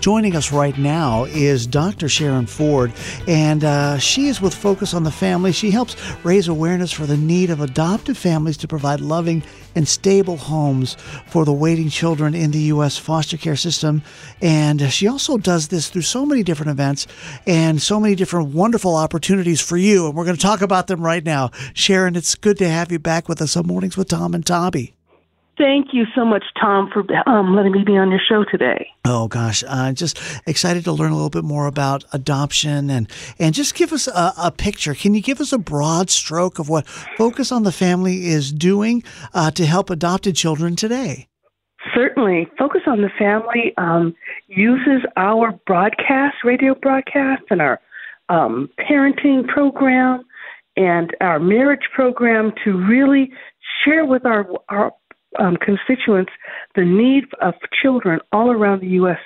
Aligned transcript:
Joining 0.00 0.34
us 0.34 0.50
right 0.50 0.76
now 0.78 1.24
is 1.24 1.66
Dr. 1.66 2.08
Sharen 2.08 2.46
Ford, 2.46 2.90
and 3.28 3.62
uh, 3.62 3.98
she 3.98 4.28
is 4.28 4.40
with 4.40 4.54
Focus 4.54 4.94
on 4.94 5.04
the 5.04 5.10
Family. 5.10 5.52
She 5.52 5.70
helps 5.70 5.94
raise 6.24 6.48
awareness 6.48 6.90
for 6.90 7.04
the 7.04 7.18
need 7.18 7.50
of 7.50 7.60
adoptive 7.60 8.16
families 8.16 8.56
to 8.58 8.68
provide 8.68 9.02
loving 9.02 9.42
and 9.74 9.86
stable 9.86 10.38
homes 10.38 10.94
for 11.26 11.44
the 11.44 11.52
waiting 11.52 11.90
children 11.90 12.34
in 12.34 12.50
the 12.50 12.60
U.S. 12.74 12.96
foster 12.96 13.36
care 13.36 13.56
system. 13.56 14.02
And 14.40 14.90
she 14.90 15.06
also 15.06 15.36
does 15.36 15.68
this 15.68 15.90
through 15.90 16.02
so 16.02 16.24
many 16.24 16.42
different 16.42 16.70
events 16.70 17.06
and 17.46 17.80
so 17.82 18.00
many 18.00 18.14
different 18.14 18.54
wonderful 18.54 18.96
opportunities 18.96 19.60
for 19.60 19.76
you. 19.76 20.06
And 20.06 20.16
we're 20.16 20.24
going 20.24 20.36
to 20.36 20.42
talk 20.42 20.62
about 20.62 20.86
them 20.86 21.02
right 21.02 21.22
now. 21.22 21.50
Sharen, 21.74 22.16
it's 22.16 22.36
good 22.36 22.56
to 22.56 22.68
have 22.70 22.90
you 22.90 22.98
back 22.98 23.28
with 23.28 23.42
us 23.42 23.54
on 23.54 23.66
Mornings 23.66 23.98
with 23.98 24.08
Tom 24.08 24.32
and 24.32 24.46
Toby. 24.46 24.94
Thank 25.56 25.88
you 25.92 26.06
so 26.14 26.24
much, 26.24 26.44
Tom, 26.58 26.90
for 26.90 27.04
um, 27.28 27.54
letting 27.54 27.72
me 27.72 27.84
be 27.84 27.96
on 27.96 28.10
your 28.10 28.20
show 28.26 28.44
today. 28.50 28.88
Oh 29.04 29.28
gosh, 29.28 29.62
uh, 29.66 29.92
just 29.92 30.18
excited 30.46 30.84
to 30.84 30.92
learn 30.92 31.12
a 31.12 31.14
little 31.14 31.30
bit 31.30 31.44
more 31.44 31.66
about 31.66 32.04
adoption 32.12 32.88
and 32.88 33.10
and 33.38 33.54
just 33.54 33.74
give 33.74 33.92
us 33.92 34.06
a, 34.06 34.32
a 34.38 34.50
picture. 34.50 34.94
Can 34.94 35.14
you 35.14 35.20
give 35.20 35.40
us 35.40 35.52
a 35.52 35.58
broad 35.58 36.08
stroke 36.08 36.58
of 36.58 36.68
what 36.68 36.86
Focus 36.86 37.52
on 37.52 37.64
the 37.64 37.72
Family 37.72 38.28
is 38.28 38.52
doing 38.52 39.02
uh, 39.34 39.50
to 39.50 39.66
help 39.66 39.90
adopted 39.90 40.34
children 40.34 40.76
today? 40.76 41.28
Certainly, 41.94 42.48
Focus 42.58 42.82
on 42.86 43.02
the 43.02 43.10
Family 43.18 43.74
um, 43.76 44.14
uses 44.48 45.02
our 45.16 45.52
broadcast, 45.66 46.36
radio 46.44 46.74
broadcast, 46.74 47.42
and 47.50 47.60
our 47.60 47.80
um, 48.28 48.70
parenting 48.78 49.46
program 49.46 50.24
and 50.76 51.14
our 51.20 51.38
marriage 51.38 51.88
program 51.94 52.52
to 52.64 52.78
really 52.86 53.30
share 53.84 54.04
with 54.04 54.24
our, 54.24 54.46
our 54.68 54.92
um, 55.38 55.56
constituents 55.56 56.32
the 56.74 56.84
need 56.84 57.24
of 57.40 57.54
children 57.82 58.20
all 58.32 58.50
around 58.50 58.80
the 58.80 58.88
U.S. 58.88 59.18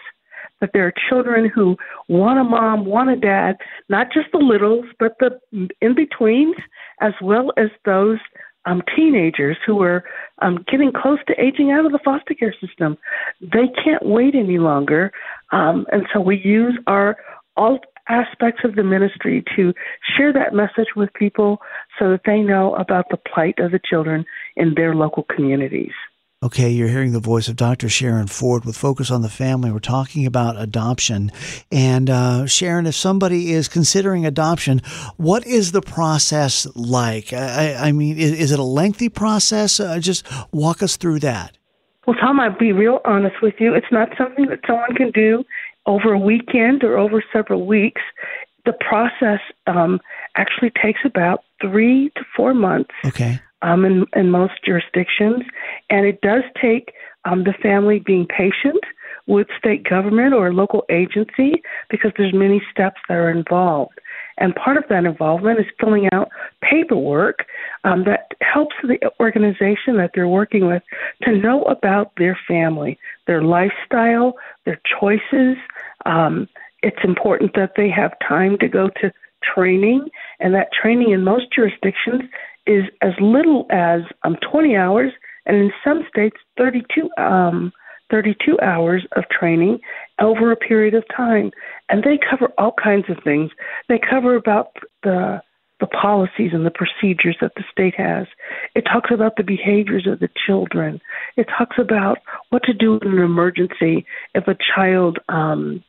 That 0.60 0.70
there 0.72 0.86
are 0.86 0.92
children 1.10 1.50
who 1.53 1.76
want 2.09 2.38
a 2.38 2.44
mom, 2.44 2.84
want 2.84 3.10
a 3.10 3.16
dad, 3.16 3.56
not 3.88 4.09
just 4.12 4.28
the 4.32 4.38
littles, 4.38 4.87
but 4.98 5.16
the 5.19 5.38
in 5.81 5.94
betweens, 5.94 6.56
as 7.00 7.12
well 7.20 7.53
as 7.56 7.69
those 7.84 8.19
um, 8.66 8.82
teenagers 8.97 9.59
who 9.66 9.82
are 9.82 10.04
um, 10.41 10.64
getting 10.70 10.91
close 10.91 11.19
to 11.26 11.34
aging 11.41 11.70
out 11.70 11.84
of 11.84 11.93
the 11.93 11.98
foster 12.04 12.34
care 12.34 12.54
system. 12.60 12.97
They 13.41 13.69
can't 13.82 14.04
wait 14.06 14.34
any 14.34 14.59
longer, 14.59 15.12
um, 15.53 15.87
and 15.93 16.06
so 16.12 16.20
we 16.20 16.41
use 16.43 16.78
our 16.87 17.16
all 17.56 17.78
aspects 18.09 18.62
of 18.65 18.75
the 18.75 18.84
ministry 18.84 19.42
to 19.56 19.72
share 20.16 20.32
that 20.32 20.54
message 20.54 20.94
with 20.97 21.12
people 21.15 21.59
so 21.98 22.10
that 22.10 22.22
they 22.26 22.41
know 22.41 22.75
about 22.76 23.06
the 23.10 23.16
plight 23.16 23.59
of 23.59 23.70
the 23.70 23.81
children 23.82 24.25
in 24.56 24.75
their 24.75 24.94
local 24.94 25.25
communities. 25.34 25.92
Okay, 26.44 26.69
you're 26.69 26.88
hearing 26.88 27.12
the 27.12 27.20
voice 27.20 27.48
of 27.48 27.56
Dr. 27.56 27.88
Sharen 27.88 28.26
Ford 28.26 28.66
with 28.66 28.76
Focus 28.76 29.10
on 29.10 29.22
the 29.22 29.31
Family. 29.31 29.72
We're 29.72 29.78
talking 29.78 30.26
about 30.26 30.60
adoption. 30.60 31.32
And 31.72 32.10
uh, 32.10 32.44
Sharen, 32.44 32.84
if 32.84 32.94
somebody 32.94 33.53
is 33.53 33.66
considering 33.66 34.26
adoption, 34.26 34.82
what 35.16 35.47
is 35.47 35.72
the 35.72 35.81
process 35.81 36.66
like? 36.75 37.32
I, 37.32 37.75
I 37.75 37.93
mean, 37.93 38.19
is, 38.19 38.32
is, 38.32 38.53
it 38.53 38.59
a 38.59 38.62
lengthy 38.64 39.09
process? 39.09 39.81
Uh, 39.81 39.98
just 40.00 40.26
walk 40.53 40.82
us 40.82 40.98
through 40.98 41.20
that. 41.20 41.56
Well, 42.06 42.16
Tom, 42.16 42.38
I'll 42.38 42.59
be 42.59 42.72
real 42.72 43.00
honest 43.06 43.37
with 43.41 43.54
you. 43.59 43.72
It's 43.72 43.91
not 43.91 44.10
something 44.19 44.44
that 44.48 44.60
someone 44.66 44.94
can 44.94 45.12
do 45.12 45.44
over 45.87 46.12
a 46.12 46.19
weekend 46.19 46.83
or 46.84 46.99
over 46.99 47.22
several 47.33 47.67
weeks. 47.67 48.03
The 48.65 48.72
process 48.72 49.41
um, 49.67 50.00
actually 50.37 50.72
takes 50.83 51.00
about 51.05 51.45
three 51.61 52.11
to 52.17 52.25
four 52.34 52.55
months. 52.55 52.91
Okay 53.05 53.41
um, 53.65 53.84
in, 53.84 54.05
in 54.15 54.31
most 54.31 54.53
jurisdictions. 54.65 55.43
And 55.91 56.06
it 56.06 56.21
does 56.21 56.43
take 56.61 56.93
um, 57.25 57.44
the 57.44 57.55
family 57.62 57.99
being 57.99 58.27
patient 58.27 58.84
with 59.27 59.47
state 59.59 59.89
government 59.89 60.34
or 60.34 60.53
local 60.53 60.84
agency 60.91 61.62
because 61.89 62.12
there's 62.17 62.34
many 62.34 62.62
steps 62.71 63.00
that 63.09 63.15
are 63.15 63.31
involved. 63.31 63.99
And 64.37 64.55
part 64.55 64.77
of 64.77 64.84
that 64.91 65.05
involvement 65.05 65.61
is 65.61 65.67
filling 65.81 66.09
out 66.12 66.28
paperwork 66.61 67.47
um, 67.84 68.05
that 68.05 68.33
helps 68.43 68.75
the 68.83 68.99
organization 69.21 69.97
that 69.97 70.11
they're 70.15 70.28
working 70.28 70.67
with 70.67 70.83
to 71.23 71.33
know 71.33 71.62
about 71.62 72.12
their 72.19 72.39
family, 72.47 72.99
their 73.27 73.43
lifestyle, 73.43 74.34
their 74.67 74.81
choices. 75.00 75.56
Um, 76.06 76.49
it's 76.82 77.03
important 77.05 77.55
that 77.55 77.72
they 77.77 77.88
have 77.88 78.12
time 78.27 78.59
to 78.59 78.69
go 78.69 78.91
to 79.00 79.12
training, 79.43 80.09
and 80.41 80.55
that 80.55 80.69
training 80.72 81.10
in 81.10 81.25
most 81.25 81.47
jurisdictions 81.55 82.22
is 82.66 82.84
as 83.03 83.12
little 83.21 83.66
as 83.71 84.03
um, 84.25 84.37
20 84.50 84.77
hours, 84.77 85.12
and 85.47 85.56
in 85.56 85.72
some 85.82 86.06
states, 86.09 86.37
32, 86.56 87.10
um, 87.19 87.72
32 88.10 88.59
hours 88.62 89.06
of 89.16 89.25
training 89.28 89.78
over 90.21 90.53
a 90.53 90.56
period 90.56 90.94
of 90.94 91.05
time. 91.15 91.50
And 91.88 92.03
they 92.03 92.19
cover 92.19 92.53
all 92.59 92.75
kinds 92.82 93.06
of 93.09 93.19
things. 93.25 93.50
They 93.88 93.99
cover 93.99 94.37
about 94.37 94.76
the 95.03 95.43
the 95.81 95.87
policies 95.88 96.53
and 96.53 96.65
the 96.65 96.71
procedures 96.71 97.37
that 97.41 97.53
the 97.56 97.65
state 97.71 97.94
has. 97.97 98.26
It 98.75 98.82
talks 98.82 99.11
about 99.12 99.37
the 99.37 99.43
behaviors 99.43 100.06
of 100.06 100.21
the 100.21 100.31
children. 100.47 101.00
It 101.37 101.49
talks 101.59 101.76
about 101.78 102.19
what 102.54 102.62
to 102.62 102.72
do 102.72 103.00
in 103.03 103.09
an 103.09 103.19
emergency 103.19 104.06
if 104.32 104.47
a 104.47 104.56
child 104.75 105.19
um, 105.28 105.82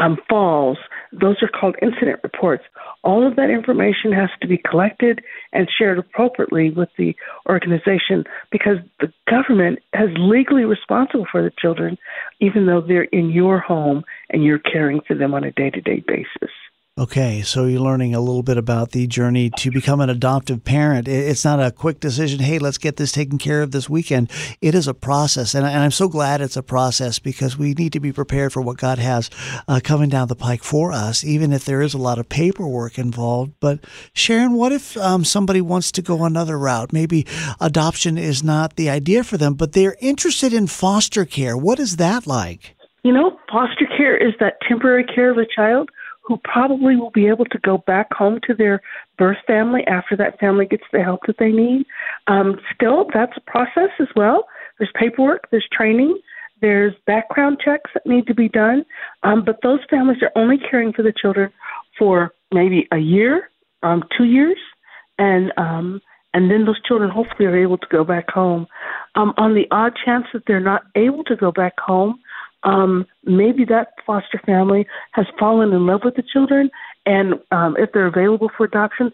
um, 0.00 0.18
falls. 0.28 0.76
Those 1.12 1.36
are 1.42 1.48
called 1.48 1.76
incident 1.80 2.18
reports. 2.24 2.64
All 3.04 3.24
of 3.24 3.36
that 3.36 3.50
information 3.50 4.10
has 4.10 4.28
to 4.40 4.48
be 4.48 4.58
collected 4.58 5.20
and 5.52 5.68
shared 5.78 5.98
appropriately 5.98 6.70
with 6.70 6.88
the 6.98 7.14
organization 7.48 8.24
because 8.50 8.78
the 8.98 9.12
government 9.30 9.78
is 9.94 10.10
legally 10.18 10.64
responsible 10.64 11.26
for 11.30 11.40
the 11.40 11.52
children, 11.56 11.96
even 12.40 12.66
though 12.66 12.80
they're 12.80 13.04
in 13.04 13.30
your 13.30 13.60
home 13.60 14.02
and 14.30 14.42
you're 14.42 14.58
caring 14.58 15.02
for 15.06 15.14
them 15.14 15.34
on 15.34 15.44
a 15.44 15.52
day 15.52 15.70
to 15.70 15.80
day 15.80 16.02
basis. 16.04 16.50
Okay, 16.98 17.40
so 17.40 17.64
you're 17.64 17.80
learning 17.80 18.14
a 18.14 18.20
little 18.20 18.42
bit 18.42 18.58
about 18.58 18.90
the 18.90 19.06
journey 19.06 19.48
to 19.56 19.70
become 19.70 20.02
an 20.02 20.10
adoptive 20.10 20.62
parent. 20.62 21.08
It's 21.08 21.42
not 21.42 21.58
a 21.58 21.70
quick 21.70 22.00
decision, 22.00 22.40
hey, 22.40 22.58
let's 22.58 22.76
get 22.76 22.98
this 22.98 23.12
taken 23.12 23.38
care 23.38 23.62
of 23.62 23.70
this 23.70 23.88
weekend. 23.88 24.30
It 24.60 24.74
is 24.74 24.86
a 24.86 24.92
process, 24.92 25.54
and 25.54 25.64
I'm 25.64 25.90
so 25.90 26.06
glad 26.06 26.42
it's 26.42 26.58
a 26.58 26.62
process 26.62 27.18
because 27.18 27.56
we 27.56 27.72
need 27.72 27.94
to 27.94 28.00
be 28.00 28.12
prepared 28.12 28.52
for 28.52 28.60
what 28.60 28.76
God 28.76 28.98
has 28.98 29.30
uh, 29.68 29.80
coming 29.82 30.10
down 30.10 30.28
the 30.28 30.36
pike 30.36 30.62
for 30.62 30.92
us, 30.92 31.24
even 31.24 31.50
if 31.50 31.64
there 31.64 31.80
is 31.80 31.94
a 31.94 31.98
lot 31.98 32.18
of 32.18 32.28
paperwork 32.28 32.98
involved. 32.98 33.54
But 33.58 33.78
Sharen, 34.12 34.52
what 34.52 34.72
if 34.72 34.94
um, 34.98 35.24
somebody 35.24 35.62
wants 35.62 35.92
to 35.92 36.02
go 36.02 36.24
another 36.24 36.58
route? 36.58 36.92
Maybe 36.92 37.26
adoption 37.58 38.18
is 38.18 38.44
not 38.44 38.76
the 38.76 38.90
idea 38.90 39.24
for 39.24 39.38
them, 39.38 39.54
but 39.54 39.72
they're 39.72 39.96
interested 40.02 40.52
in 40.52 40.66
foster 40.66 41.24
care. 41.24 41.56
What 41.56 41.80
is 41.80 41.96
that 41.96 42.26
like? 42.26 42.76
You 43.02 43.14
know, 43.14 43.38
foster 43.50 43.86
care 43.96 44.14
is 44.14 44.34
that 44.40 44.58
temporary 44.68 45.04
care 45.04 45.30
of 45.30 45.38
a 45.38 45.46
child 45.56 45.88
who 46.24 46.38
probably 46.44 46.96
will 46.96 47.10
be 47.10 47.26
able 47.26 47.44
to 47.46 47.58
go 47.58 47.78
back 47.78 48.12
home 48.12 48.38
to 48.46 48.54
their 48.54 48.80
birth 49.18 49.38
family 49.46 49.82
after 49.86 50.16
that 50.16 50.38
family 50.38 50.66
gets 50.66 50.84
the 50.92 51.02
help 51.02 51.20
that 51.26 51.36
they 51.38 51.50
need. 51.50 51.84
Um, 52.28 52.58
still, 52.74 53.06
that's 53.12 53.36
a 53.36 53.50
process 53.50 53.90
as 54.00 54.08
well. 54.14 54.46
There's 54.78 54.92
paperwork, 54.94 55.48
there's 55.50 55.66
training, 55.72 56.18
there's 56.60 56.94
background 57.06 57.58
checks 57.62 57.90
that 57.92 58.06
need 58.06 58.26
to 58.28 58.34
be 58.34 58.48
done. 58.48 58.84
Um, 59.24 59.44
but 59.44 59.58
those 59.62 59.80
families 59.90 60.22
are 60.22 60.32
only 60.36 60.58
caring 60.70 60.92
for 60.92 61.02
the 61.02 61.12
children 61.20 61.52
for 61.98 62.32
maybe 62.52 62.88
a 62.92 62.98
year, 62.98 63.50
um, 63.82 64.04
two 64.16 64.24
years, 64.24 64.58
and 65.18 65.52
um, 65.56 66.00
and 66.34 66.50
then 66.50 66.64
those 66.64 66.80
children 66.82 67.10
hopefully 67.10 67.46
are 67.46 67.56
able 67.56 67.76
to 67.76 67.86
go 67.90 68.04
back 68.04 68.30
home. 68.30 68.66
Um, 69.16 69.34
on 69.36 69.54
the 69.54 69.66
odd 69.70 69.92
chance 70.02 70.24
that 70.32 70.44
they're 70.46 70.60
not 70.60 70.82
able 70.94 71.24
to 71.24 71.36
go 71.36 71.52
back 71.52 71.74
home, 71.78 72.20
um, 72.64 73.06
maybe 73.24 73.64
that 73.66 73.94
foster 74.06 74.40
family 74.44 74.86
has 75.12 75.26
fallen 75.38 75.72
in 75.72 75.86
love 75.86 76.02
with 76.04 76.16
the 76.16 76.22
children, 76.22 76.70
and 77.06 77.34
um, 77.50 77.76
if 77.78 77.90
they're 77.92 78.06
available 78.06 78.50
for 78.56 78.64
adoption, 78.64 79.10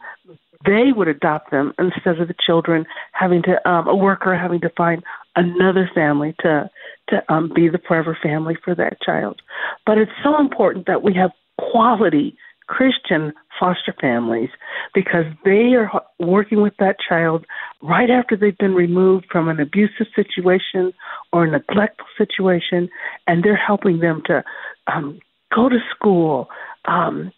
they 0.66 0.92
would 0.94 1.08
adopt 1.08 1.50
them 1.50 1.72
instead 1.78 2.20
of 2.20 2.28
the 2.28 2.34
children 2.44 2.84
having 3.12 3.42
to 3.42 3.68
um, 3.68 3.86
a 3.86 3.94
worker 3.94 4.36
having 4.36 4.60
to 4.60 4.70
find 4.76 5.02
another 5.36 5.88
family 5.94 6.34
to 6.40 6.68
to 7.08 7.32
um, 7.32 7.50
be 7.54 7.68
the 7.68 7.78
forever 7.86 8.18
family 8.22 8.56
for 8.64 8.74
that 8.74 9.00
child. 9.00 9.40
But 9.86 9.98
it's 9.98 10.12
so 10.22 10.38
important 10.38 10.86
that 10.86 11.02
we 11.02 11.14
have 11.14 11.30
quality 11.58 12.36
Christian 12.68 13.32
foster 13.58 13.94
families 14.00 14.50
because 14.94 15.24
they 15.44 15.74
are 15.74 15.90
working 16.20 16.62
with 16.62 16.74
that 16.78 16.96
child 17.06 17.44
right 17.82 18.10
after 18.10 18.36
they've 18.36 18.56
been 18.58 18.74
removed 18.74 19.26
from 19.30 19.48
an 19.48 19.58
abusive 19.58 20.06
situation 20.14 20.92
or 21.32 21.44
a 21.44 21.50
neglectful 21.50 22.06
situation, 22.16 22.88
and 23.26 23.42
they're 23.42 23.56
helping 23.56 23.98
them 23.98 24.22
to 24.26 24.44
um, 24.86 25.18
go 25.54 25.68
to 25.68 25.78
school, 25.94 26.48
um, 26.84 27.32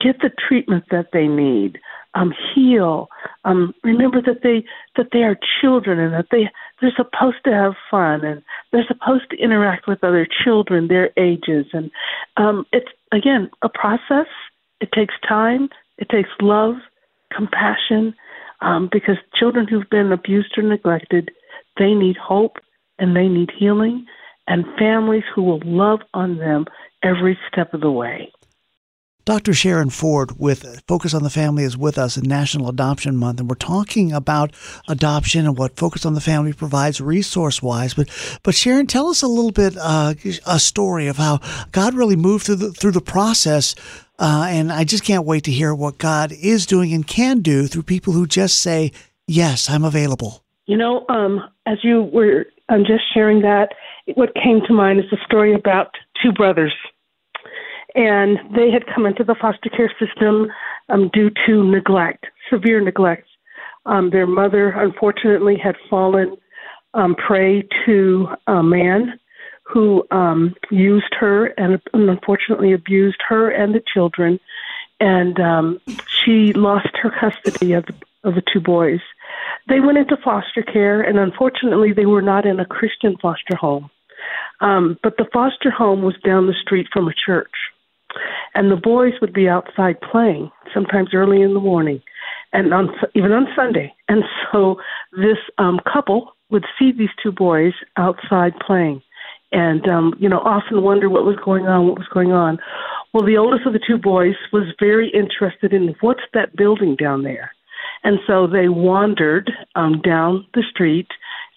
get 0.00 0.20
the 0.20 0.30
treatment 0.48 0.84
that 0.90 1.08
they 1.12 1.26
need, 1.26 1.78
um, 2.14 2.32
heal. 2.54 3.08
Um, 3.44 3.74
remember 3.82 4.22
that 4.22 4.42
they 4.42 4.64
that 4.96 5.08
they 5.12 5.22
are 5.22 5.36
children 5.60 5.98
and 5.98 6.12
that 6.12 6.26
they 6.30 6.48
they're 6.80 6.92
supposed 6.96 7.38
to 7.44 7.52
have 7.52 7.74
fun 7.90 8.24
and 8.24 8.42
they're 8.72 8.86
supposed 8.86 9.30
to 9.30 9.36
interact 9.36 9.86
with 9.86 10.02
other 10.02 10.26
children 10.44 10.88
their 10.88 11.10
ages 11.16 11.66
and 11.72 11.90
um, 12.36 12.66
it's 12.72 12.90
again 13.12 13.50
a 13.62 13.68
process. 13.68 14.26
It 14.80 14.90
takes 14.92 15.14
time. 15.26 15.68
It 15.98 16.08
takes 16.08 16.30
love, 16.40 16.74
compassion, 17.34 18.14
um, 18.60 18.88
because 18.90 19.16
children 19.34 19.66
who've 19.68 19.88
been 19.90 20.10
abused 20.12 20.58
or 20.58 20.62
neglected, 20.62 21.30
they 21.78 21.94
need 21.94 22.16
hope 22.16 22.56
and 22.98 23.16
they 23.16 23.28
need 23.28 23.50
healing, 23.56 24.06
and 24.46 24.64
families 24.78 25.24
who 25.34 25.42
will 25.42 25.60
love 25.64 26.00
on 26.14 26.38
them 26.38 26.66
every 27.02 27.38
step 27.50 27.74
of 27.74 27.80
the 27.80 27.90
way. 27.90 28.32
Dr. 29.24 29.54
Sharen 29.54 29.88
Ford 29.88 30.38
with 30.38 30.82
Focus 30.86 31.14
on 31.14 31.22
the 31.22 31.30
Family 31.30 31.64
is 31.64 31.78
with 31.78 31.96
us 31.96 32.18
in 32.18 32.28
National 32.28 32.68
Adoption 32.68 33.16
Month, 33.16 33.40
and 33.40 33.48
we're 33.48 33.54
talking 33.54 34.12
about 34.12 34.52
adoption 34.86 35.46
and 35.46 35.56
what 35.56 35.76
Focus 35.76 36.04
on 36.04 36.12
the 36.12 36.20
Family 36.20 36.52
provides 36.52 37.00
resource 37.00 37.62
wise. 37.62 37.94
But, 37.94 38.10
but 38.42 38.54
Sharen, 38.54 38.86
tell 38.86 39.08
us 39.08 39.22
a 39.22 39.26
little 39.26 39.50
bit 39.50 39.78
uh, 39.80 40.12
a 40.46 40.58
story 40.58 41.06
of 41.06 41.16
how 41.16 41.40
God 41.72 41.94
really 41.94 42.16
moved 42.16 42.44
through 42.44 42.56
the 42.56 42.72
through 42.72 42.90
the 42.90 43.00
process. 43.00 43.74
Uh, 44.18 44.46
and 44.50 44.70
I 44.70 44.84
just 44.84 45.04
can't 45.04 45.24
wait 45.24 45.44
to 45.44 45.50
hear 45.50 45.74
what 45.74 45.96
God 45.96 46.30
is 46.30 46.66
doing 46.66 46.92
and 46.92 47.06
can 47.06 47.40
do 47.40 47.66
through 47.66 47.84
people 47.84 48.12
who 48.12 48.26
just 48.26 48.60
say, 48.60 48.92
"Yes, 49.26 49.70
I'm 49.70 49.84
available." 49.84 50.44
You 50.66 50.76
know, 50.76 51.06
um, 51.08 51.40
as 51.64 51.78
you 51.82 52.02
were 52.02 52.44
um, 52.68 52.84
just 52.86 53.04
sharing 53.14 53.40
that, 53.40 53.70
what 54.16 54.34
came 54.34 54.60
to 54.66 54.74
mind 54.74 55.00
is 55.00 55.06
a 55.12 55.24
story 55.24 55.54
about 55.54 55.94
two 56.22 56.30
brothers 56.32 56.74
and 57.94 58.38
they 58.54 58.70
had 58.70 58.86
come 58.92 59.06
into 59.06 59.24
the 59.24 59.36
foster 59.40 59.70
care 59.70 59.92
system 59.98 60.48
um, 60.88 61.10
due 61.12 61.30
to 61.46 61.62
neglect, 61.64 62.26
severe 62.50 62.80
neglect. 62.80 63.26
Um, 63.86 64.10
their 64.10 64.26
mother, 64.26 64.70
unfortunately, 64.70 65.56
had 65.56 65.76
fallen 65.88 66.36
um, 66.94 67.14
prey 67.14 67.66
to 67.86 68.28
a 68.46 68.62
man 68.62 69.18
who 69.62 70.04
um, 70.10 70.54
used 70.70 71.14
her 71.18 71.46
and, 71.46 71.80
and 71.92 72.10
unfortunately 72.10 72.72
abused 72.72 73.20
her 73.28 73.50
and 73.50 73.74
the 73.74 73.82
children, 73.92 74.38
and 75.00 75.38
um, 75.40 75.80
she 76.06 76.52
lost 76.52 76.88
her 77.02 77.10
custody 77.10 77.72
of 77.72 77.86
the, 77.86 77.94
of 78.24 78.34
the 78.34 78.42
two 78.52 78.60
boys. 78.60 79.00
They 79.68 79.80
went 79.80 79.98
into 79.98 80.16
foster 80.22 80.62
care, 80.62 81.00
and 81.00 81.18
unfortunately, 81.18 81.92
they 81.92 82.06
were 82.06 82.22
not 82.22 82.46
in 82.46 82.60
a 82.60 82.66
Christian 82.66 83.16
foster 83.20 83.56
home. 83.56 83.90
Um, 84.60 84.98
but 85.02 85.16
the 85.16 85.26
foster 85.32 85.70
home 85.70 86.02
was 86.02 86.14
down 86.24 86.46
the 86.46 86.54
street 86.62 86.86
from 86.92 87.08
a 87.08 87.14
church 87.14 87.50
and 88.54 88.70
the 88.70 88.76
boys 88.76 89.12
would 89.20 89.32
be 89.32 89.48
outside 89.48 90.00
playing 90.00 90.50
sometimes 90.72 91.10
early 91.14 91.42
in 91.42 91.54
the 91.54 91.60
morning 91.60 92.00
and 92.52 92.72
on 92.72 92.88
even 93.14 93.32
on 93.32 93.46
Sunday. 93.54 93.92
And 94.08 94.24
so 94.50 94.76
this 95.12 95.38
um 95.58 95.80
couple 95.92 96.32
would 96.50 96.64
see 96.78 96.92
these 96.92 97.10
two 97.22 97.32
boys 97.32 97.72
outside 97.96 98.52
playing 98.64 99.02
and 99.52 99.86
um 99.88 100.14
you 100.18 100.28
know 100.28 100.38
often 100.38 100.82
wonder 100.82 101.10
what 101.10 101.24
was 101.24 101.36
going 101.44 101.66
on 101.66 101.86
what 101.86 101.98
was 101.98 102.08
going 102.12 102.32
on. 102.32 102.58
Well 103.12 103.24
the 103.26 103.36
oldest 103.36 103.66
of 103.66 103.72
the 103.72 103.80
two 103.86 103.98
boys 103.98 104.36
was 104.52 104.64
very 104.80 105.10
interested 105.10 105.72
in 105.72 105.94
what's 106.00 106.24
that 106.32 106.56
building 106.56 106.96
down 106.96 107.22
there? 107.24 107.52
And 108.04 108.18
so 108.26 108.46
they 108.46 108.68
wandered 108.68 109.50
um 109.74 110.00
down 110.00 110.46
the 110.54 110.62
street 110.70 111.08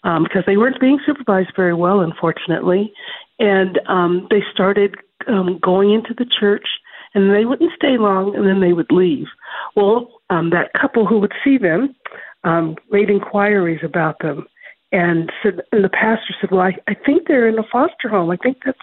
um 0.04 0.24
because 0.24 0.44
they 0.46 0.58
weren't 0.58 0.82
being 0.82 1.00
supervised 1.06 1.54
very 1.56 1.74
well 1.76 2.02
unfortunately. 2.02 2.92
And 3.40 3.80
um 3.88 4.28
they 4.32 4.44
started 4.52 4.96
um, 5.28 5.60
going 5.62 5.94
into 5.94 6.14
the 6.14 6.26
church, 6.40 6.68
and 7.14 7.34
they 7.34 7.46
wouldn't 7.46 7.74
stay 7.76 7.98
long, 7.98 8.36
and 8.36 8.46
then 8.46 8.60
they 8.62 8.74
would 8.74 8.92
leave. 8.92 9.28
Well, 9.76 10.22
um, 10.30 10.50
that 10.52 10.74
couple 10.80 11.06
who 11.06 11.20
would 11.20 11.34
see 11.44 11.58
them 11.58 11.96
um, 12.44 12.76
made 12.92 13.10
inquiries 13.10 13.82
about 13.84 14.20
them, 14.20 14.48
and 14.92 15.32
said, 15.42 15.62
and 15.72 15.84
the 15.84 15.90
pastor 15.90 16.36
said, 16.40 16.52
"Well, 16.52 16.62
I, 16.62 16.76
I 16.88 16.94
think 16.94 17.28
they're 17.28 17.48
in 17.48 17.60
a 17.60 17.64
foster 17.72 18.10
home. 18.10 18.30
I 18.30 18.38
think 18.38 18.58
that's 18.66 18.78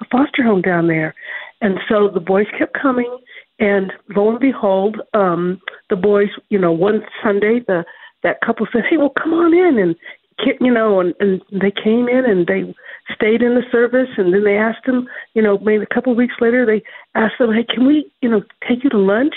a 0.00 0.04
foster 0.10 0.42
home 0.42 0.62
down 0.62 0.88
there." 0.88 1.14
And 1.60 1.78
so 1.88 2.08
the 2.08 2.20
boys 2.20 2.46
kept 2.58 2.80
coming, 2.80 3.18
and 3.58 3.92
lo 4.16 4.30
and 4.30 4.40
behold, 4.40 5.00
um, 5.12 5.60
the 5.90 5.96
boys, 5.96 6.30
you 6.48 6.58
know, 6.58 6.72
one 6.72 7.02
Sunday 7.22 7.60
the 7.66 7.84
that 8.22 8.40
couple 8.42 8.66
said, 8.72 8.84
"Hey, 8.88 8.96
well, 8.96 9.12
come 9.22 9.32
on 9.32 9.54
in," 9.54 9.78
and 9.78 9.96
you 10.60 10.72
know, 10.72 11.00
and, 11.00 11.14
and 11.20 11.42
they 11.50 11.70
came 11.70 12.08
in 12.08 12.24
and 12.24 12.46
they 12.46 12.74
stayed 13.14 13.42
in 13.42 13.54
the 13.54 13.64
service, 13.72 14.08
and 14.16 14.32
then 14.32 14.44
they 14.44 14.56
asked 14.56 14.86
him, 14.86 15.08
you 15.34 15.42
know, 15.42 15.58
maybe 15.58 15.82
a 15.82 15.94
couple 15.94 16.12
of 16.12 16.18
weeks 16.18 16.34
later, 16.40 16.64
they 16.64 16.82
asked 17.14 17.34
them, 17.38 17.52
hey, 17.52 17.64
can 17.64 17.86
we, 17.86 18.10
you 18.20 18.28
know, 18.28 18.42
take 18.68 18.84
you 18.84 18.90
to 18.90 18.98
lunch? 18.98 19.34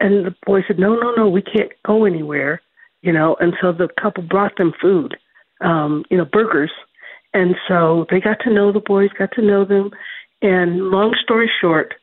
And 0.00 0.26
the 0.26 0.34
boy 0.46 0.62
said, 0.66 0.78
no, 0.78 0.94
no, 0.96 1.14
no, 1.14 1.28
we 1.28 1.42
can't 1.42 1.72
go 1.86 2.04
anywhere, 2.04 2.62
you 3.02 3.12
know. 3.12 3.36
And 3.40 3.54
so 3.60 3.72
the 3.72 3.88
couple 4.00 4.22
brought 4.22 4.56
them 4.56 4.72
food, 4.80 5.16
um, 5.60 6.04
you 6.10 6.16
know, 6.16 6.24
burgers, 6.24 6.72
and 7.32 7.56
so 7.68 8.06
they 8.10 8.20
got 8.20 8.38
to 8.40 8.52
know 8.52 8.72
the 8.72 8.80
boys, 8.80 9.10
got 9.18 9.32
to 9.32 9.42
know 9.42 9.64
them, 9.64 9.90
and 10.40 10.90
long 10.90 11.14
story 11.22 11.50
short, 11.60 11.94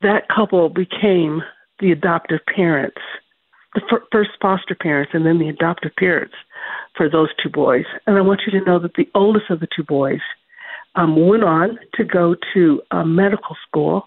that 0.00 0.28
couple 0.34 0.68
became 0.68 1.42
the 1.78 1.92
adoptive 1.92 2.40
parents, 2.54 3.00
the 3.74 3.82
f- 3.90 4.08
first 4.10 4.30
foster 4.40 4.74
parents, 4.74 5.12
and 5.14 5.26
then 5.26 5.38
the 5.38 5.48
adoptive 5.48 5.92
parents 5.96 6.34
for 6.96 7.08
those 7.08 7.28
two 7.42 7.48
boys. 7.48 7.84
And 8.06 8.16
I 8.16 8.20
want 8.20 8.42
you 8.46 8.58
to 8.58 8.64
know 8.64 8.78
that 8.78 8.94
the 8.94 9.08
oldest 9.14 9.50
of 9.50 9.60
the 9.60 9.68
two 9.74 9.84
boys 9.84 10.20
um, 10.94 11.26
went 11.26 11.44
on 11.44 11.78
to 11.94 12.04
go 12.04 12.36
to 12.54 12.82
uh, 12.90 13.04
medical 13.04 13.56
school 13.66 14.04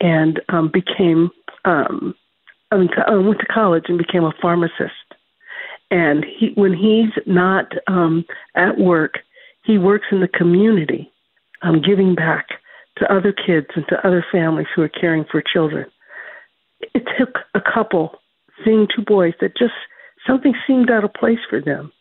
and 0.00 0.40
um, 0.48 0.70
became 0.72 1.30
um, 1.64 2.14
I 2.70 2.76
mean, 2.76 2.90
uh, 2.96 3.20
went 3.20 3.40
to 3.40 3.46
college 3.46 3.84
and 3.88 3.98
became 3.98 4.24
a 4.24 4.32
pharmacist. 4.40 4.92
And 5.90 6.24
he, 6.24 6.52
when 6.54 6.74
he's 6.74 7.10
not 7.26 7.72
um, 7.86 8.24
at 8.54 8.78
work, 8.78 9.18
he 9.64 9.78
works 9.78 10.06
in 10.12 10.20
the 10.20 10.28
community, 10.28 11.10
um, 11.62 11.80
giving 11.80 12.14
back 12.14 12.46
to 12.98 13.12
other 13.12 13.32
kids 13.32 13.68
and 13.74 13.86
to 13.88 14.06
other 14.06 14.24
families 14.30 14.66
who 14.74 14.82
are 14.82 14.88
caring 14.88 15.24
for 15.30 15.42
children. 15.42 15.86
It 16.94 17.04
took 17.18 17.36
a 17.54 17.60
couple 17.60 18.20
seeing 18.64 18.86
two 18.94 19.02
boys 19.02 19.34
that 19.40 19.56
just 19.56 19.72
something 20.26 20.54
seemed 20.66 20.90
out 20.90 21.04
of 21.04 21.14
place 21.14 21.38
for 21.48 21.60
them 21.60 21.92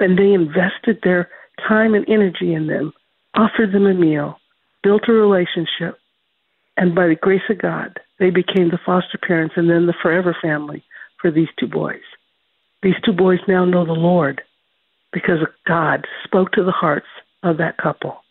and 0.00 0.18
they 0.18 0.32
invested 0.32 0.98
their 1.02 1.28
time 1.68 1.94
and 1.94 2.08
energy 2.08 2.54
in 2.54 2.66
them, 2.66 2.92
offered 3.34 3.72
them 3.72 3.86
a 3.86 3.94
meal, 3.94 4.38
built 4.82 5.02
a 5.08 5.12
relationship, 5.12 5.98
and 6.76 6.94
by 6.94 7.06
the 7.06 7.14
grace 7.14 7.42
of 7.50 7.58
God, 7.58 8.00
they 8.18 8.30
became 8.30 8.70
the 8.70 8.80
foster 8.84 9.18
parents 9.18 9.54
and 9.56 9.68
then 9.68 9.86
the 9.86 9.94
forever 10.02 10.36
family 10.40 10.82
for 11.20 11.30
these 11.30 11.48
two 11.58 11.66
boys. 11.66 12.00
These 12.82 12.94
two 13.04 13.12
boys 13.12 13.40
now 13.46 13.64
know 13.64 13.84
the 13.84 13.92
Lord 13.92 14.40
because 15.12 15.38
God 15.66 16.06
spoke 16.24 16.52
to 16.52 16.64
the 16.64 16.72
hearts 16.72 17.06
of 17.42 17.58
that 17.58 17.76
couple. 17.76 18.22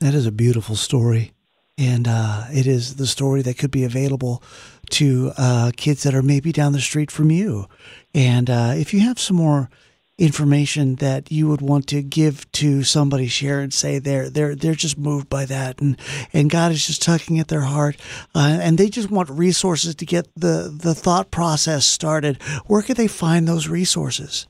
That 0.00 0.14
is 0.14 0.26
a 0.26 0.32
beautiful 0.32 0.76
story. 0.76 1.32
And 1.76 2.06
uh, 2.06 2.44
it 2.52 2.68
is 2.68 2.96
the 2.96 3.06
story 3.06 3.42
that 3.42 3.58
could 3.58 3.72
be 3.72 3.82
available 3.82 4.42
to 4.90 5.32
uh, 5.36 5.72
kids 5.76 6.04
that 6.04 6.14
are 6.14 6.22
maybe 6.22 6.52
down 6.52 6.72
the 6.72 6.80
street 6.80 7.10
from 7.10 7.30
you. 7.32 7.66
And 8.14 8.48
uh, 8.48 8.74
if 8.76 8.94
you 8.94 9.00
have 9.00 9.18
some 9.18 9.36
more 9.36 9.68
information 10.16 10.94
that 10.96 11.32
you 11.32 11.48
would 11.48 11.60
want 11.60 11.88
to 11.88 12.00
give 12.02 12.50
to 12.52 12.84
somebody 12.84 13.26
share 13.26 13.60
and 13.60 13.72
say 13.72 13.98
they're 13.98 14.30
they're 14.30 14.54
they're 14.54 14.74
just 14.74 14.96
moved 14.96 15.28
by 15.28 15.44
that. 15.46 15.80
And 15.80 15.98
and 16.32 16.50
God 16.50 16.70
is 16.72 16.86
just 16.86 17.02
tugging 17.02 17.40
at 17.40 17.48
their 17.48 17.62
heart 17.62 17.96
uh, 18.34 18.58
and 18.60 18.78
they 18.78 18.88
just 18.88 19.10
want 19.10 19.28
resources 19.30 19.94
to 19.96 20.06
get 20.06 20.28
the 20.36 20.72
the 20.74 20.94
thought 20.94 21.30
process 21.30 21.84
started. 21.84 22.40
Where 22.66 22.82
could 22.82 22.96
they 22.96 23.08
find 23.08 23.48
those 23.48 23.68
resources? 23.68 24.46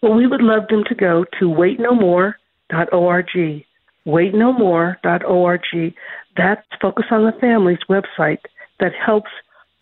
Well 0.00 0.14
we 0.14 0.26
would 0.26 0.42
love 0.42 0.68
them 0.68 0.84
to 0.84 0.94
go 0.94 1.24
to 1.40 1.46
waitnomore.org 1.46 2.34
waitnomore.org 4.06 5.94
that's 6.36 6.66
focus 6.80 7.06
on 7.10 7.24
the 7.24 7.32
family's 7.40 7.78
website 7.88 8.40
that 8.80 8.92
helps 8.94 9.30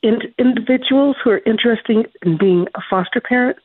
in, 0.03 0.21
individuals 0.39 1.17
who 1.23 1.31
are 1.31 1.41
interested 1.47 2.09
in 2.23 2.37
being 2.39 2.67
a 2.75 2.81
foster 2.91 3.21
parent 3.21 3.59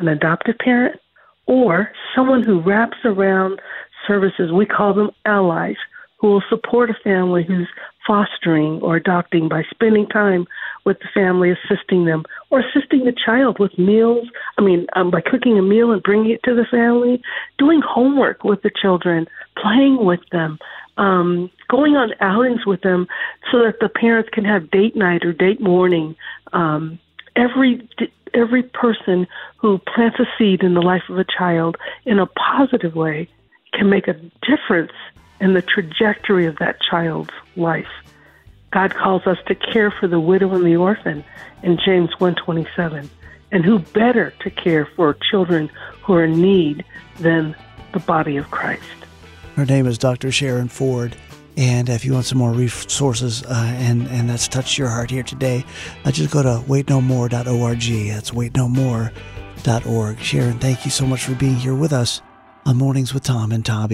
an 0.00 0.08
adoptive 0.08 0.58
parent, 0.58 1.00
or 1.46 1.90
someone 2.14 2.42
who 2.42 2.60
wraps 2.60 2.98
around 3.04 3.60
services. 4.06 4.52
We 4.52 4.66
call 4.66 4.94
them 4.94 5.10
allies 5.24 5.76
who 6.20 6.28
will 6.28 6.42
support 6.48 6.90
a 6.90 6.94
family 7.02 7.44
who's 7.44 7.68
fostering 8.06 8.80
or 8.82 8.96
adopting 8.96 9.48
by 9.48 9.62
spending 9.70 10.06
time 10.06 10.46
with 10.84 10.98
the 11.00 11.08
family, 11.14 11.50
assisting 11.50 12.04
them, 12.04 12.24
or 12.50 12.60
assisting 12.60 13.04
the 13.04 13.14
child 13.24 13.58
with 13.58 13.78
meals. 13.78 14.28
I 14.58 14.62
mean, 14.62 14.86
um, 14.94 15.10
by 15.10 15.20
cooking 15.20 15.58
a 15.58 15.62
meal 15.62 15.92
and 15.92 16.02
bringing 16.02 16.30
it 16.30 16.42
to 16.44 16.54
the 16.54 16.66
family, 16.70 17.22
doing 17.58 17.80
homework 17.86 18.44
with 18.44 18.62
the 18.62 18.70
children, 18.70 19.26
playing 19.56 20.04
with 20.04 20.20
them, 20.30 20.58
um, 20.98 21.50
going 21.68 21.96
on 21.96 22.12
outings 22.20 22.66
with 22.66 22.82
them 22.82 23.06
so 23.50 23.58
that 23.64 23.80
the 23.80 23.88
parents 23.88 24.28
can 24.32 24.44
have 24.44 24.70
date 24.70 24.96
night 24.96 25.24
or 25.24 25.32
date 25.32 25.60
morning. 25.60 26.16
Um, 26.52 26.98
every 27.36 27.88
every 28.34 28.62
person 28.62 29.26
who 29.56 29.78
plants 29.78 30.18
a 30.18 30.26
seed 30.38 30.62
in 30.62 30.74
the 30.74 30.82
life 30.82 31.02
of 31.08 31.18
a 31.18 31.24
child 31.24 31.76
in 32.04 32.18
a 32.18 32.26
positive 32.26 32.94
way 32.94 33.28
can 33.72 33.88
make 33.88 34.08
a 34.08 34.14
difference 34.42 34.92
in 35.40 35.54
the 35.54 35.62
trajectory 35.62 36.46
of 36.46 36.56
that 36.58 36.76
child's 36.80 37.30
life. 37.56 37.88
God 38.72 38.94
calls 38.94 39.26
us 39.26 39.38
to 39.46 39.54
care 39.54 39.90
for 39.90 40.06
the 40.06 40.20
widow 40.20 40.54
and 40.54 40.64
the 40.64 40.76
orphan 40.76 41.24
in 41.62 41.78
James 41.84 42.10
1:27. 42.18 43.10
And 43.52 43.64
who 43.64 43.80
better 43.80 44.32
to 44.40 44.50
care 44.50 44.86
for 44.86 45.16
children 45.30 45.70
who 46.02 46.14
are 46.14 46.24
in 46.24 46.40
need 46.40 46.84
than 47.18 47.56
the 47.92 47.98
body 48.00 48.36
of 48.36 48.50
Christ? 48.50 48.82
Her 49.56 49.66
name 49.66 49.86
is 49.86 49.98
Dr. 49.98 50.30
Sharen 50.30 50.68
Ford. 50.68 51.16
And 51.60 51.90
if 51.90 52.06
you 52.06 52.14
want 52.14 52.24
some 52.24 52.38
more 52.38 52.52
resources 52.52 53.42
uh, 53.44 53.74
and, 53.76 54.08
and 54.08 54.30
that's 54.30 54.48
touched 54.48 54.78
your 54.78 54.88
heart 54.88 55.10
here 55.10 55.22
today, 55.22 55.66
uh, 56.06 56.10
just 56.10 56.32
go 56.32 56.42
to 56.42 56.64
waitnomore.org. 56.66 58.08
That's 58.08 58.30
waitnomore.org. 58.30 60.18
Sharen, 60.20 60.58
thank 60.58 60.86
you 60.86 60.90
so 60.90 61.04
much 61.04 61.24
for 61.24 61.34
being 61.34 61.56
here 61.56 61.74
with 61.74 61.92
us 61.92 62.22
on 62.64 62.78
Mornings 62.78 63.12
with 63.12 63.24
Tom 63.24 63.52
and 63.52 63.62
Tabby. 63.62 63.88